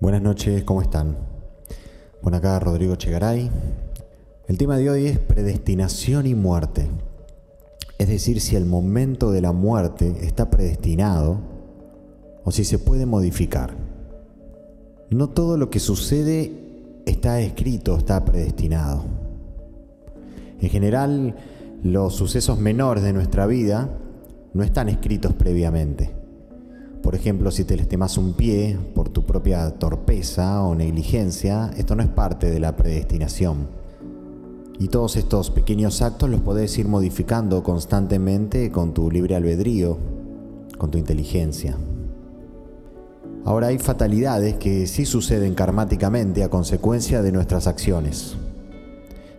Buenas 0.00 0.22
noches, 0.22 0.62
¿cómo 0.62 0.80
están? 0.80 1.16
Bueno, 2.22 2.38
acá 2.38 2.60
Rodrigo 2.60 2.94
Chegaray. 2.94 3.50
El 4.46 4.56
tema 4.56 4.76
de 4.76 4.88
hoy 4.88 5.06
es 5.06 5.18
predestinación 5.18 6.28
y 6.28 6.36
muerte. 6.36 6.86
Es 7.98 8.06
decir, 8.06 8.40
si 8.40 8.54
el 8.54 8.64
momento 8.64 9.32
de 9.32 9.40
la 9.40 9.50
muerte 9.50 10.14
está 10.22 10.50
predestinado 10.50 11.40
o 12.44 12.52
si 12.52 12.64
se 12.64 12.78
puede 12.78 13.06
modificar. 13.06 13.74
No 15.10 15.30
todo 15.30 15.56
lo 15.56 15.68
que 15.68 15.80
sucede 15.80 16.52
está 17.04 17.40
escrito, 17.40 17.96
está 17.96 18.24
predestinado. 18.24 19.04
En 20.60 20.68
general, 20.68 21.34
los 21.82 22.14
sucesos 22.14 22.60
menores 22.60 23.02
de 23.02 23.12
nuestra 23.12 23.48
vida 23.48 23.98
no 24.54 24.62
están 24.62 24.90
escritos 24.90 25.32
previamente. 25.32 26.27
Por 27.02 27.14
ejemplo, 27.14 27.50
si 27.50 27.64
te 27.64 27.76
lastimas 27.76 28.18
un 28.18 28.32
pie 28.32 28.78
por 28.94 29.08
tu 29.08 29.24
propia 29.24 29.70
torpeza 29.70 30.62
o 30.62 30.74
negligencia, 30.74 31.70
esto 31.76 31.94
no 31.94 32.02
es 32.02 32.08
parte 32.08 32.50
de 32.50 32.60
la 32.60 32.76
predestinación. 32.76 33.68
Y 34.78 34.88
todos 34.88 35.16
estos 35.16 35.50
pequeños 35.50 36.02
actos 36.02 36.28
los 36.28 36.40
podés 36.40 36.76
ir 36.78 36.86
modificando 36.86 37.62
constantemente 37.62 38.70
con 38.70 38.94
tu 38.94 39.10
libre 39.10 39.36
albedrío, 39.36 39.98
con 40.76 40.90
tu 40.90 40.98
inteligencia. 40.98 41.76
Ahora 43.44 43.68
hay 43.68 43.78
fatalidades 43.78 44.56
que 44.56 44.86
sí 44.86 45.06
suceden 45.06 45.54
karmáticamente 45.54 46.44
a 46.44 46.50
consecuencia 46.50 47.22
de 47.22 47.32
nuestras 47.32 47.66
acciones. 47.66 48.36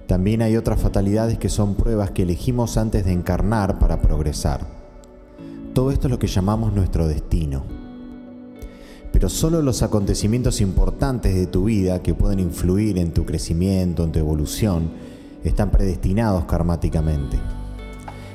También 0.08 0.42
hay 0.42 0.58
otras 0.58 0.82
fatalidades 0.82 1.38
que 1.38 1.50
son 1.50 1.76
pruebas 1.76 2.12
que 2.12 2.24
elegimos 2.24 2.78
antes 2.78 3.06
de 3.06 3.12
encarnar 3.12 3.78
para 3.78 4.02
progresar. 4.02 4.79
Todo 5.80 5.92
esto 5.92 6.08
es 6.08 6.12
lo 6.12 6.20
que 6.20 6.28
llamamos 6.28 6.74
nuestro 6.74 7.08
destino. 7.08 7.64
Pero 9.14 9.30
solo 9.30 9.62
los 9.62 9.82
acontecimientos 9.82 10.60
importantes 10.60 11.34
de 11.34 11.48
tu 11.48 11.64
vida 11.64 12.04
que 12.04 12.14
pueden 12.14 12.42
influir 12.42 12.98
en 12.98 13.14
tu 13.14 13.26
crecimiento, 13.26 14.04
en 14.04 14.12
tu 14.12 14.20
evolución, 14.20 14.92
están 15.42 15.72
predestinados 15.72 16.44
karmáticamente. 16.44 17.40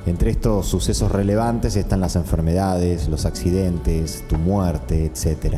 Entre 0.06 0.30
estos 0.30 0.64
sucesos 0.64 1.12
relevantes 1.12 1.76
están 1.76 2.00
las 2.00 2.16
enfermedades, 2.16 3.10
los 3.10 3.26
accidentes, 3.26 4.24
tu 4.26 4.36
muerte, 4.36 5.04
etc. 5.04 5.56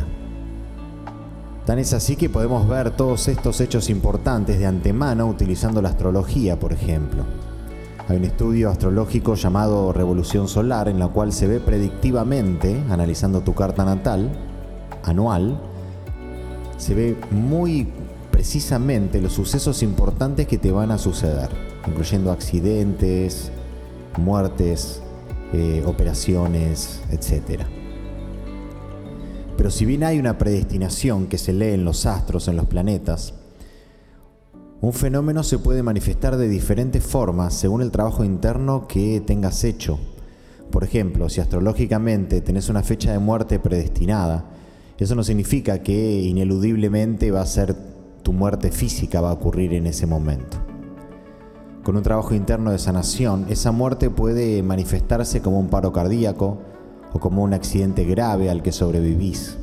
Tan 1.66 1.78
es 1.78 1.92
así 1.92 2.16
que 2.16 2.28
podemos 2.28 2.66
ver 2.66 2.96
todos 2.96 3.28
estos 3.28 3.60
hechos 3.60 3.90
importantes 3.90 4.58
de 4.58 4.66
antemano 4.66 5.28
utilizando 5.28 5.80
la 5.80 5.90
astrología, 5.90 6.58
por 6.58 6.72
ejemplo. 6.72 7.22
Hay 8.08 8.18
un 8.18 8.24
estudio 8.24 8.70
astrológico 8.70 9.34
llamado 9.34 9.92
Revolución 9.92 10.46
Solar 10.46 10.88
en 10.88 11.00
la 11.00 11.08
cual 11.08 11.32
se 11.32 11.48
ve 11.48 11.58
predictivamente, 11.58 12.80
analizando 12.88 13.40
tu 13.40 13.52
carta 13.52 13.84
natal 13.84 14.30
anual, 15.02 15.60
se 16.76 16.94
ve 16.94 17.16
muy 17.32 17.88
precisamente 18.30 19.20
los 19.20 19.32
sucesos 19.32 19.82
importantes 19.82 20.46
que 20.46 20.56
te 20.56 20.70
van 20.70 20.92
a 20.92 20.98
suceder, 20.98 21.48
incluyendo 21.88 22.30
accidentes, 22.30 23.50
muertes, 24.18 25.02
eh, 25.52 25.82
operaciones, 25.84 27.00
etc. 27.10 27.62
Pero 29.56 29.68
si 29.68 29.84
bien 29.84 30.04
hay 30.04 30.20
una 30.20 30.38
predestinación 30.38 31.26
que 31.26 31.38
se 31.38 31.52
lee 31.52 31.72
en 31.72 31.84
los 31.84 32.06
astros, 32.06 32.46
en 32.46 32.54
los 32.54 32.66
planetas, 32.66 33.34
un 34.80 34.92
fenómeno 34.92 35.42
se 35.42 35.58
puede 35.58 35.82
manifestar 35.82 36.36
de 36.36 36.48
diferentes 36.48 37.02
formas 37.02 37.54
según 37.54 37.80
el 37.80 37.90
trabajo 37.90 38.24
interno 38.24 38.86
que 38.86 39.22
tengas 39.24 39.64
hecho. 39.64 39.98
Por 40.70 40.84
ejemplo, 40.84 41.28
si 41.30 41.40
astrológicamente 41.40 42.42
tenés 42.42 42.68
una 42.68 42.82
fecha 42.82 43.12
de 43.12 43.18
muerte 43.18 43.58
predestinada, 43.58 44.44
eso 44.98 45.14
no 45.14 45.24
significa 45.24 45.82
que 45.82 46.20
ineludiblemente 46.20 47.30
va 47.30 47.40
a 47.40 47.46
ser 47.46 47.74
tu 48.22 48.32
muerte 48.32 48.70
física 48.70 49.20
va 49.20 49.30
a 49.30 49.34
ocurrir 49.34 49.72
en 49.72 49.86
ese 49.86 50.06
momento. 50.06 50.58
Con 51.82 51.96
un 51.96 52.02
trabajo 52.02 52.34
interno 52.34 52.72
de 52.72 52.78
sanación, 52.78 53.46
esa 53.48 53.72
muerte 53.72 54.10
puede 54.10 54.62
manifestarse 54.62 55.40
como 55.40 55.58
un 55.60 55.68
paro 55.68 55.92
cardíaco 55.92 56.58
o 57.12 57.20
como 57.20 57.42
un 57.42 57.54
accidente 57.54 58.04
grave 58.04 58.50
al 58.50 58.62
que 58.62 58.72
sobrevivís. 58.72 59.56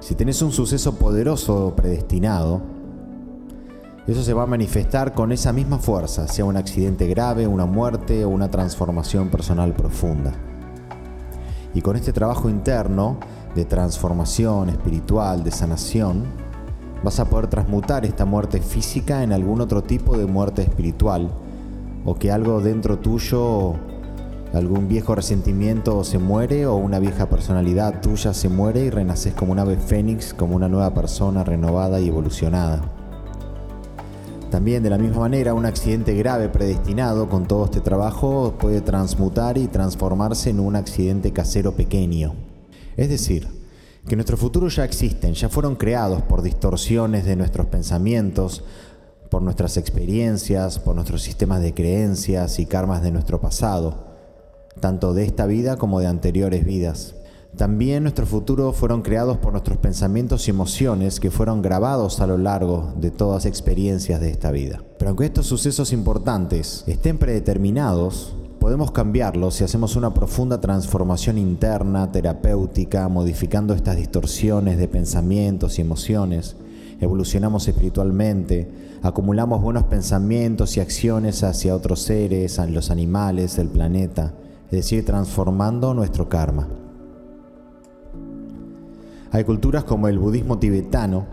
Si 0.00 0.14
tenés 0.14 0.40
un 0.40 0.52
suceso 0.52 0.94
poderoso 0.94 1.74
predestinado, 1.76 2.75
eso 4.06 4.22
se 4.22 4.32
va 4.32 4.44
a 4.44 4.46
manifestar 4.46 5.14
con 5.14 5.32
esa 5.32 5.52
misma 5.52 5.78
fuerza, 5.78 6.28
sea 6.28 6.44
un 6.44 6.56
accidente 6.56 7.08
grave, 7.08 7.48
una 7.48 7.66
muerte 7.66 8.24
o 8.24 8.28
una 8.28 8.50
transformación 8.50 9.30
personal 9.30 9.72
profunda. 9.74 10.32
Y 11.74 11.82
con 11.82 11.96
este 11.96 12.12
trabajo 12.12 12.48
interno 12.48 13.18
de 13.56 13.64
transformación 13.64 14.68
espiritual, 14.68 15.42
de 15.42 15.50
sanación, 15.50 16.24
vas 17.02 17.18
a 17.18 17.24
poder 17.24 17.48
transmutar 17.48 18.04
esta 18.04 18.24
muerte 18.24 18.60
física 18.60 19.24
en 19.24 19.32
algún 19.32 19.60
otro 19.60 19.82
tipo 19.82 20.16
de 20.16 20.26
muerte 20.26 20.62
espiritual, 20.62 21.30
o 22.04 22.14
que 22.14 22.30
algo 22.30 22.60
dentro 22.60 23.00
tuyo, 23.00 23.74
algún 24.54 24.86
viejo 24.86 25.16
resentimiento 25.16 26.04
se 26.04 26.20
muere 26.20 26.66
o 26.66 26.76
una 26.76 27.00
vieja 27.00 27.28
personalidad 27.28 28.00
tuya 28.00 28.32
se 28.32 28.48
muere 28.48 28.84
y 28.84 28.90
renaces 28.90 29.34
como 29.34 29.50
un 29.50 29.58
ave 29.58 29.76
fénix, 29.76 30.32
como 30.32 30.54
una 30.54 30.68
nueva 30.68 30.94
persona 30.94 31.42
renovada 31.42 32.00
y 32.00 32.08
evolucionada. 32.08 32.95
También 34.50 34.82
de 34.82 34.90
la 34.90 34.98
misma 34.98 35.20
manera, 35.20 35.54
un 35.54 35.66
accidente 35.66 36.14
grave 36.14 36.48
predestinado 36.48 37.28
con 37.28 37.46
todo 37.46 37.64
este 37.64 37.80
trabajo 37.80 38.54
puede 38.58 38.80
transmutar 38.80 39.58
y 39.58 39.66
transformarse 39.66 40.50
en 40.50 40.60
un 40.60 40.76
accidente 40.76 41.32
casero 41.32 41.72
pequeño. 41.72 42.34
Es 42.96 43.08
decir, 43.08 43.48
que 44.06 44.14
nuestros 44.14 44.38
futuros 44.38 44.76
ya 44.76 44.84
existen, 44.84 45.34
ya 45.34 45.48
fueron 45.48 45.74
creados 45.74 46.22
por 46.22 46.42
distorsiones 46.42 47.24
de 47.24 47.34
nuestros 47.34 47.66
pensamientos, 47.66 48.62
por 49.30 49.42
nuestras 49.42 49.76
experiencias, 49.76 50.78
por 50.78 50.94
nuestros 50.94 51.22
sistemas 51.22 51.60
de 51.60 51.74
creencias 51.74 52.60
y 52.60 52.66
karmas 52.66 53.02
de 53.02 53.10
nuestro 53.10 53.40
pasado, 53.40 54.06
tanto 54.78 55.12
de 55.12 55.24
esta 55.24 55.46
vida 55.46 55.76
como 55.76 55.98
de 55.98 56.06
anteriores 56.06 56.64
vidas. 56.64 57.16
También 57.56 58.02
nuestros 58.02 58.28
futuros 58.28 58.76
fueron 58.76 59.00
creados 59.00 59.38
por 59.38 59.52
nuestros 59.52 59.78
pensamientos 59.78 60.46
y 60.46 60.50
emociones 60.50 61.20
que 61.20 61.30
fueron 61.30 61.62
grabados 61.62 62.20
a 62.20 62.26
lo 62.26 62.36
largo 62.36 62.92
de 63.00 63.10
todas 63.10 63.46
experiencias 63.46 64.20
de 64.20 64.28
esta 64.28 64.50
vida. 64.50 64.82
Pero 64.98 65.08
aunque 65.08 65.24
estos 65.24 65.46
sucesos 65.46 65.94
importantes 65.94 66.84
estén 66.86 67.16
predeterminados, 67.16 68.36
podemos 68.60 68.90
cambiarlos 68.90 69.54
si 69.54 69.64
hacemos 69.64 69.96
una 69.96 70.12
profunda 70.12 70.60
transformación 70.60 71.38
interna, 71.38 72.12
terapéutica, 72.12 73.08
modificando 73.08 73.72
estas 73.72 73.96
distorsiones 73.96 74.76
de 74.76 74.88
pensamientos 74.88 75.78
y 75.78 75.80
emociones. 75.80 76.56
Evolucionamos 77.00 77.66
espiritualmente, 77.68 78.70
acumulamos 79.02 79.62
buenos 79.62 79.84
pensamientos 79.84 80.76
y 80.76 80.80
acciones 80.80 81.42
hacia 81.42 81.74
otros 81.74 82.02
seres, 82.02 82.60
los 82.68 82.90
animales, 82.90 83.56
el 83.56 83.68
planeta, 83.68 84.34
es 84.66 84.72
decir, 84.72 85.06
transformando 85.06 85.94
nuestro 85.94 86.28
karma. 86.28 86.68
Hay 89.32 89.44
culturas 89.44 89.84
como 89.84 90.08
el 90.08 90.18
budismo 90.18 90.58
tibetano, 90.58 91.26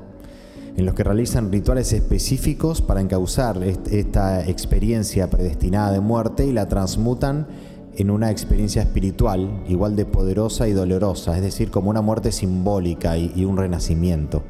en 0.75 0.85
los 0.85 0.95
que 0.95 1.03
realizan 1.03 1.51
rituales 1.51 1.93
específicos 1.93 2.81
para 2.81 3.01
encauzar 3.01 3.61
esta 3.63 4.45
experiencia 4.47 5.29
predestinada 5.29 5.91
de 5.91 5.99
muerte 5.99 6.47
y 6.47 6.51
la 6.51 6.67
transmutan 6.67 7.47
en 7.95 8.09
una 8.09 8.31
experiencia 8.31 8.81
espiritual 8.81 9.63
igual 9.67 9.95
de 9.95 10.05
poderosa 10.05 10.67
y 10.67 10.73
dolorosa, 10.73 11.35
es 11.35 11.43
decir, 11.43 11.69
como 11.69 11.91
una 11.91 12.01
muerte 12.01 12.31
simbólica 12.31 13.17
y, 13.17 13.45
un 13.45 13.55
renacimiento. 13.55 14.41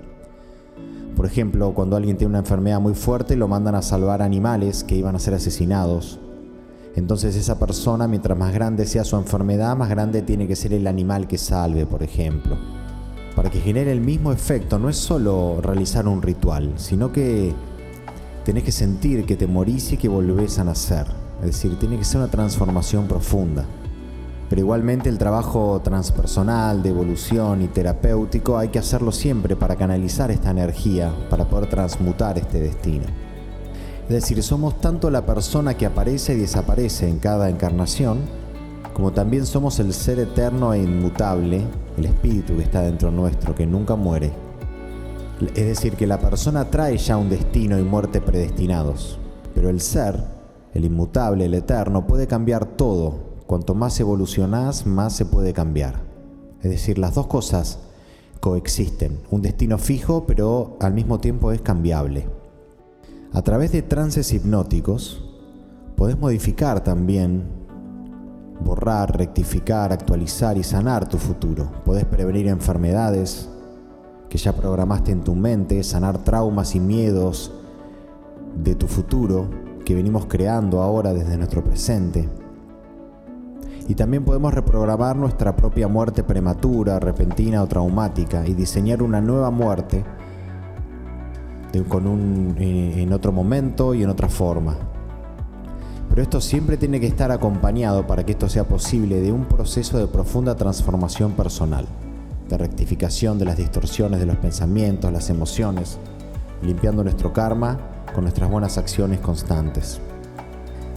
Por 1.17 1.25
ejemplo, 1.25 1.73
cuando 1.73 1.97
alguien 1.97 2.17
tiene 2.17 2.29
una 2.29 2.39
enfermedad 2.39 2.79
muy 2.79 2.93
fuerte, 2.93 3.35
lo 3.35 3.49
mandan 3.49 3.75
a 3.75 3.81
salvar 3.81 4.21
animales 4.21 4.85
que 4.85 4.95
iban 4.95 5.15
a 5.15 5.19
ser 5.19 5.33
asesinados. 5.33 6.19
Entonces 6.95 7.35
esa 7.35 7.59
persona, 7.59 8.07
mientras 8.07 8.37
más 8.37 8.53
grande 8.53 8.85
sea 8.85 9.03
su 9.03 9.17
enfermedad, 9.17 9.75
más 9.75 9.89
grande 9.89 10.21
tiene 10.21 10.47
que 10.47 10.55
ser 10.55 10.73
el 10.73 10.87
animal 10.87 11.27
que 11.27 11.37
salve, 11.37 11.85
por 11.85 12.01
ejemplo 12.01 12.55
para 13.43 13.51
que 13.51 13.59
genere 13.59 13.91
el 13.91 13.99
mismo 13.99 14.31
efecto, 14.31 14.79
no 14.79 14.87
es 14.87 14.95
solo 14.95 15.59
realizar 15.61 16.07
un 16.07 16.21
ritual, 16.21 16.75
sino 16.77 17.11
que 17.11 17.53
tenés 18.45 18.63
que 18.63 18.71
sentir 18.71 19.25
que 19.25 19.35
te 19.35 19.47
morís 19.47 19.91
y 19.91 19.97
que 19.97 20.07
volvés 20.07 20.59
a 20.59 20.63
nacer. 20.63 21.07
Es 21.41 21.47
decir, 21.47 21.77
tiene 21.77 21.97
que 21.97 22.05
ser 22.05 22.21
una 22.21 22.31
transformación 22.31 23.05
profunda. 23.05 23.65
Pero 24.49 24.61
igualmente 24.61 25.09
el 25.09 25.17
trabajo 25.17 25.81
transpersonal, 25.83 26.81
de 26.81 26.91
evolución 26.91 27.61
y 27.61 27.67
terapéutico 27.67 28.57
hay 28.57 28.69
que 28.69 28.79
hacerlo 28.79 29.11
siempre 29.11 29.57
para 29.57 29.75
canalizar 29.75 30.31
esta 30.31 30.51
energía, 30.51 31.13
para 31.29 31.43
poder 31.43 31.69
transmutar 31.69 32.37
este 32.37 32.61
destino. 32.61 33.07
Es 34.03 34.09
decir, 34.09 34.41
somos 34.41 34.79
tanto 34.79 35.11
la 35.11 35.25
persona 35.25 35.73
que 35.73 35.85
aparece 35.85 36.33
y 36.33 36.37
desaparece 36.37 37.09
en 37.09 37.19
cada 37.19 37.49
encarnación, 37.49 38.19
como 38.93 39.11
también 39.11 39.45
somos 39.45 39.81
el 39.81 39.91
ser 39.91 40.19
eterno 40.19 40.73
e 40.73 40.81
inmutable, 40.81 41.65
el 41.97 42.05
espíritu 42.05 42.55
que 42.55 42.63
está 42.63 42.81
dentro 42.81 43.11
nuestro, 43.11 43.55
que 43.55 43.65
nunca 43.65 43.95
muere. 43.95 44.31
Es 45.55 45.65
decir, 45.65 45.93
que 45.93 46.07
la 46.07 46.19
persona 46.19 46.69
trae 46.69 46.97
ya 46.97 47.17
un 47.17 47.29
destino 47.29 47.77
y 47.79 47.83
muerte 47.83 48.21
predestinados, 48.21 49.19
pero 49.53 49.69
el 49.69 49.81
ser, 49.81 50.23
el 50.73 50.85
inmutable, 50.85 51.45
el 51.45 51.53
eterno, 51.53 52.07
puede 52.07 52.27
cambiar 52.27 52.65
todo. 52.65 53.33
Cuanto 53.47 53.75
más 53.75 53.99
evolucionás, 53.99 54.85
más 54.85 55.13
se 55.13 55.25
puede 55.25 55.53
cambiar. 55.53 56.01
Es 56.61 56.71
decir, 56.71 56.97
las 56.97 57.15
dos 57.15 57.27
cosas 57.27 57.79
coexisten. 58.39 59.19
Un 59.31 59.41
destino 59.41 59.77
fijo, 59.77 60.25
pero 60.25 60.77
al 60.79 60.93
mismo 60.93 61.19
tiempo 61.19 61.51
es 61.51 61.61
cambiable. 61.61 62.27
A 63.31 63.41
través 63.41 63.71
de 63.71 63.81
trances 63.81 64.31
hipnóticos, 64.33 65.23
podés 65.95 66.17
modificar 66.19 66.83
también, 66.83 67.62
borrar, 68.63 69.17
rectificar, 69.17 69.91
actualizar 69.91 70.57
y 70.57 70.63
sanar 70.63 71.07
tu 71.07 71.17
futuro. 71.17 71.71
Podés 71.85 72.05
prevenir 72.05 72.47
enfermedades 72.47 73.49
que 74.29 74.37
ya 74.37 74.53
programaste 74.53 75.11
en 75.11 75.23
tu 75.23 75.35
mente, 75.35 75.83
sanar 75.83 76.17
traumas 76.19 76.75
y 76.75 76.79
miedos 76.79 77.51
de 78.55 78.75
tu 78.75 78.87
futuro 78.87 79.49
que 79.85 79.95
venimos 79.95 80.25
creando 80.25 80.81
ahora 80.81 81.13
desde 81.13 81.37
nuestro 81.37 81.63
presente. 81.63 82.29
Y 83.87 83.95
también 83.95 84.23
podemos 84.23 84.53
reprogramar 84.53 85.15
nuestra 85.15 85.55
propia 85.55 85.87
muerte 85.87 86.23
prematura, 86.23 86.99
repentina 86.99 87.61
o 87.61 87.67
traumática 87.67 88.47
y 88.47 88.53
diseñar 88.53 89.03
una 89.03 89.19
nueva 89.19 89.51
muerte 89.51 90.03
con 91.89 92.07
un, 92.07 92.55
eh, 92.59 93.01
en 93.01 93.11
otro 93.13 93.31
momento 93.31 93.93
y 93.93 94.03
en 94.03 94.09
otra 94.09 94.29
forma. 94.29 94.77
Pero 96.13 96.21
esto 96.21 96.41
siempre 96.41 96.77
tiene 96.77 96.99
que 96.99 97.07
estar 97.07 97.31
acompañado 97.31 98.05
para 98.05 98.23
que 98.23 98.33
esto 98.33 98.47
sea 98.47 98.65
posible 98.65 99.19
de 99.19 99.31
un 99.31 99.45
proceso 99.45 99.97
de 99.97 100.05
profunda 100.05 100.53
transformación 100.53 101.31
personal, 101.31 101.87
de 102.47 102.55
rectificación 102.55 103.39
de 103.39 103.45
las 103.45 103.57
distorsiones 103.57 104.19
de 104.19 104.27
los 104.27 104.37
pensamientos, 104.37 105.11
las 105.11 105.31
emociones, 105.31 105.97
limpiando 106.61 107.03
nuestro 107.03 107.33
karma 107.33 107.79
con 108.13 108.25
nuestras 108.25 108.47
buenas 108.51 108.77
acciones 108.77 109.21
constantes. 109.21 109.99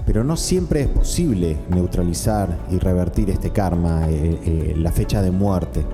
Pero 0.05 0.23
no 0.23 0.37
siempre 0.37 0.83
es 0.83 0.89
posible 0.89 1.57
neutralizar 1.71 2.55
y 2.71 2.79
revertir 2.79 3.31
este 3.31 3.53
karma, 3.53 4.11
eh, 4.11 4.39
eh, 4.45 4.75
la 4.77 4.93
fecha 4.93 5.23
de 5.23 5.31
muerte. 5.31 5.87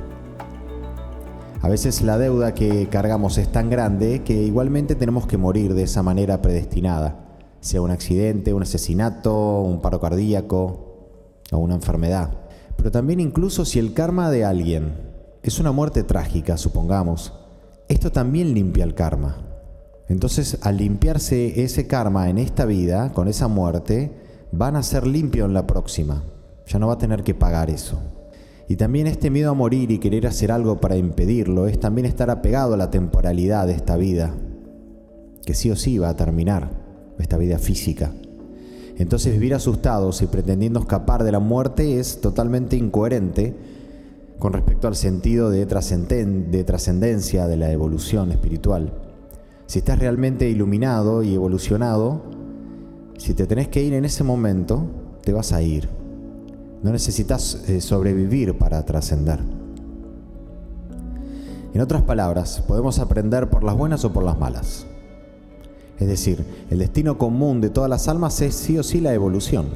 A 1.60 1.68
veces 1.68 2.02
la 2.02 2.18
deuda 2.18 2.54
que 2.54 2.88
cargamos 2.88 3.38
es 3.38 3.52
tan 3.52 3.70
grande 3.70 4.22
que 4.24 4.32
igualmente 4.42 4.96
tenemos 4.96 5.28
que 5.28 5.36
morir 5.36 5.74
de 5.74 5.84
esa 5.84 6.02
manera 6.02 6.42
predestinada, 6.42 7.21
sea 7.62 7.80
un 7.80 7.92
accidente, 7.92 8.52
un 8.52 8.62
asesinato, 8.62 9.60
un 9.60 9.80
paro 9.80 10.00
cardíaco 10.00 11.14
o 11.52 11.58
una 11.58 11.76
enfermedad. 11.76 12.34
Pero 12.76 12.90
también 12.90 13.20
incluso 13.20 13.64
si 13.64 13.78
el 13.78 13.94
karma 13.94 14.30
de 14.30 14.44
alguien 14.44 14.92
es 15.42 15.60
una 15.60 15.70
muerte 15.70 16.02
trágica, 16.02 16.56
supongamos, 16.56 17.32
esto 17.88 18.10
también 18.10 18.52
limpia 18.52 18.84
el 18.84 18.94
karma. 18.94 19.36
Entonces, 20.08 20.58
al 20.62 20.76
limpiarse 20.76 21.62
ese 21.62 21.86
karma 21.86 22.28
en 22.28 22.38
esta 22.38 22.64
vida, 22.64 23.12
con 23.12 23.28
esa 23.28 23.46
muerte, 23.46 24.12
van 24.50 24.74
a 24.74 24.82
ser 24.82 25.06
limpio 25.06 25.44
en 25.44 25.54
la 25.54 25.66
próxima. 25.66 26.24
Ya 26.66 26.80
no 26.80 26.88
va 26.88 26.94
a 26.94 26.98
tener 26.98 27.22
que 27.22 27.34
pagar 27.34 27.70
eso. 27.70 28.00
Y 28.68 28.76
también 28.76 29.06
este 29.06 29.30
miedo 29.30 29.50
a 29.50 29.54
morir 29.54 29.90
y 29.92 29.98
querer 29.98 30.26
hacer 30.26 30.50
algo 30.50 30.80
para 30.80 30.96
impedirlo 30.96 31.68
es 31.68 31.78
también 31.78 32.06
estar 32.06 32.28
apegado 32.28 32.74
a 32.74 32.76
la 32.76 32.90
temporalidad 32.90 33.68
de 33.68 33.74
esta 33.74 33.96
vida, 33.96 34.34
que 35.44 35.54
sí 35.54 35.70
o 35.70 35.76
sí 35.76 35.98
va 35.98 36.08
a 36.08 36.16
terminar, 36.16 36.81
esta 37.22 37.38
vida 37.38 37.58
física. 37.58 38.12
Entonces 38.98 39.32
vivir 39.32 39.54
asustados 39.54 40.22
y 40.22 40.26
pretendiendo 40.26 40.80
escapar 40.80 41.24
de 41.24 41.32
la 41.32 41.40
muerte 41.40 41.98
es 41.98 42.20
totalmente 42.20 42.76
incoherente 42.76 43.54
con 44.38 44.52
respecto 44.52 44.88
al 44.88 44.96
sentido 44.96 45.50
de 45.50 45.64
trascendencia 45.66 47.46
de 47.46 47.56
la 47.56 47.72
evolución 47.72 48.32
espiritual. 48.32 48.92
Si 49.66 49.78
estás 49.78 49.98
realmente 49.98 50.50
iluminado 50.50 51.22
y 51.22 51.34
evolucionado, 51.34 52.22
si 53.16 53.34
te 53.34 53.46
tenés 53.46 53.68
que 53.68 53.82
ir 53.82 53.94
en 53.94 54.04
ese 54.04 54.24
momento, 54.24 54.84
te 55.22 55.32
vas 55.32 55.52
a 55.52 55.62
ir. 55.62 55.88
No 56.82 56.90
necesitas 56.90 57.68
eh, 57.68 57.80
sobrevivir 57.80 58.58
para 58.58 58.84
trascender. 58.84 59.38
En 61.72 61.80
otras 61.80 62.02
palabras, 62.02 62.62
podemos 62.66 62.98
aprender 62.98 63.48
por 63.48 63.64
las 63.64 63.76
buenas 63.76 64.04
o 64.04 64.12
por 64.12 64.24
las 64.24 64.38
malas. 64.38 64.86
Es 66.02 66.08
decir, 66.08 66.44
el 66.68 66.80
destino 66.80 67.16
común 67.16 67.60
de 67.60 67.70
todas 67.70 67.88
las 67.88 68.08
almas 68.08 68.40
es 68.40 68.56
sí 68.56 68.76
o 68.76 68.82
sí 68.82 69.00
la 69.00 69.14
evolución. 69.14 69.66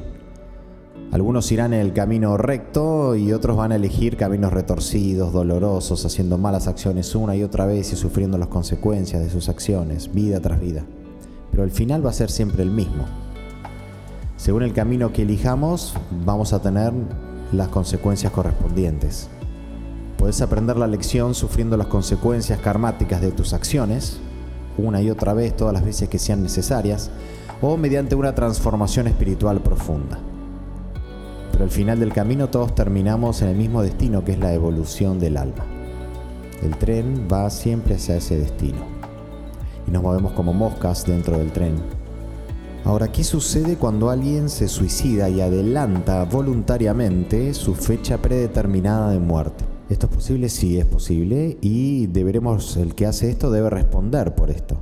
Algunos 1.13 1.49
irán 1.53 1.73
en 1.73 1.79
el 1.79 1.93
camino 1.93 2.35
recto 2.35 3.15
y 3.15 3.31
otros 3.31 3.55
van 3.55 3.71
a 3.71 3.77
elegir 3.77 4.17
caminos 4.17 4.51
retorcidos, 4.51 5.31
dolorosos, 5.31 6.05
haciendo 6.05 6.37
malas 6.37 6.67
acciones 6.67 7.15
una 7.15 7.33
y 7.33 7.43
otra 7.43 7.65
vez 7.65 7.93
y 7.93 7.95
sufriendo 7.95 8.37
las 8.37 8.49
consecuencias 8.49 9.23
de 9.23 9.29
sus 9.29 9.47
acciones, 9.47 10.13
vida 10.13 10.41
tras 10.41 10.59
vida. 10.59 10.83
Pero 11.49 11.63
el 11.63 11.71
final 11.71 12.05
va 12.05 12.09
a 12.09 12.13
ser 12.13 12.29
siempre 12.29 12.61
el 12.61 12.71
mismo. 12.71 13.05
Según 14.35 14.63
el 14.63 14.73
camino 14.73 15.13
que 15.13 15.21
elijamos, 15.21 15.93
vamos 16.25 16.51
a 16.51 16.61
tener 16.61 16.91
las 17.53 17.69
consecuencias 17.69 18.33
correspondientes. 18.33 19.29
Puedes 20.17 20.41
aprender 20.41 20.75
la 20.75 20.87
lección 20.87 21.33
sufriendo 21.33 21.77
las 21.77 21.87
consecuencias 21.87 22.59
karmáticas 22.59 23.21
de 23.21 23.31
tus 23.31 23.53
acciones, 23.53 24.19
una 24.77 25.01
y 25.01 25.09
otra 25.09 25.33
vez, 25.33 25.55
todas 25.55 25.73
las 25.73 25.85
veces 25.85 26.09
que 26.09 26.19
sean 26.19 26.43
necesarias, 26.43 27.09
o 27.61 27.77
mediante 27.77 28.15
una 28.15 28.35
transformación 28.35 29.07
espiritual 29.07 29.59
profunda 29.61 30.19
pero 31.57 31.65
al 31.65 31.71
final 31.71 31.99
del 31.99 32.13
camino 32.13 32.49
todos 32.49 32.75
terminamos 32.75 33.41
en 33.41 33.47
el 33.47 33.55
mismo 33.55 33.81
destino 33.81 34.23
que 34.23 34.33
es 34.33 34.37
la 34.37 34.53
evolución 34.53 35.17
del 35.17 35.37
alma. 35.37 35.65
El 36.61 36.77
tren 36.77 37.27
va 37.27 37.49
siempre 37.49 37.95
hacia 37.95 38.17
ese 38.17 38.37
destino 38.37 38.77
y 39.87 39.89
nos 39.89 40.03
movemos 40.03 40.33
como 40.33 40.53
moscas 40.53 41.03
dentro 41.07 41.39
del 41.39 41.51
tren. 41.51 41.73
Ahora, 42.85 43.11
¿qué 43.11 43.23
sucede 43.23 43.75
cuando 43.75 44.11
alguien 44.11 44.49
se 44.49 44.67
suicida 44.67 45.29
y 45.29 45.41
adelanta 45.41 46.25
voluntariamente 46.25 47.55
su 47.55 47.73
fecha 47.73 48.19
predeterminada 48.19 49.09
de 49.09 49.17
muerte? 49.17 49.76
¿Esto 49.89 50.07
es 50.07 50.15
posible? 50.15 50.49
Sí, 50.49 50.77
es 50.77 50.85
posible 50.85 51.57
y 51.61 52.07
deberemos, 52.07 52.75
el 52.75 52.93
que 52.93 53.05
hace 53.05 53.29
esto 53.29 53.51
debe 53.51 53.69
responder 53.69 54.35
por 54.35 54.51
esto. 54.51 54.77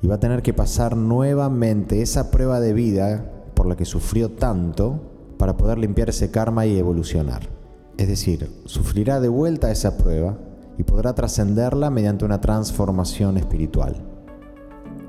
Y 0.00 0.06
va 0.06 0.16
a 0.16 0.20
tener 0.20 0.42
que 0.42 0.52
pasar 0.54 0.96
nuevamente 0.96 2.02
esa 2.02 2.30
prueba 2.30 2.60
de 2.60 2.72
vida 2.72 3.32
por 3.54 3.66
la 3.66 3.76
que 3.76 3.84
sufrió 3.84 4.30
tanto 4.30 5.00
para 5.38 5.56
poder 5.56 5.78
limpiar 5.78 6.10
ese 6.10 6.30
karma 6.30 6.66
y 6.66 6.78
evolucionar. 6.78 7.48
Es 7.96 8.08
decir, 8.08 8.50
sufrirá 8.64 9.20
de 9.20 9.28
vuelta 9.28 9.70
esa 9.70 9.96
prueba 9.96 10.36
y 10.78 10.84
podrá 10.84 11.14
trascenderla 11.14 11.90
mediante 11.90 12.24
una 12.24 12.40
transformación 12.40 13.36
espiritual. 13.38 13.96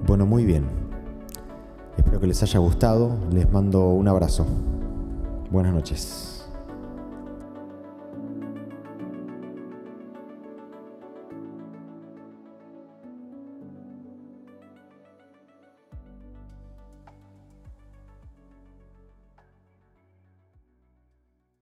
Bueno, 0.08 0.26
muy 0.26 0.46
bien. 0.46 0.66
Espero 1.98 2.20
que 2.20 2.28
les 2.28 2.42
haya 2.42 2.60
gustado. 2.60 3.12
Les 3.32 3.52
mando 3.52 3.90
un 3.90 4.08
abrazo. 4.08 4.46
Buenas 5.52 5.74
noches. 5.74 6.45